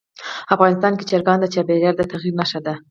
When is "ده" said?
2.65-2.73